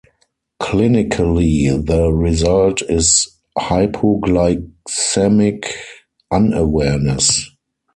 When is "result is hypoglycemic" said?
2.11-5.67